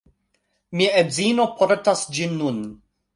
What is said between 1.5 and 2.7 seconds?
portas ĝin nun